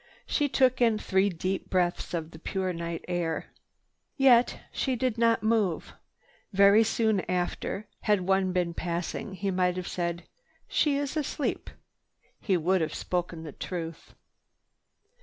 [0.25, 3.51] She took in three deep breaths of the pure night air,
[4.17, 5.93] yet she did not move.
[6.51, 10.23] Very soon after, had one been passing, he might have said,
[10.67, 11.69] "She is asleep."
[12.39, 14.15] He would have spoken the truth.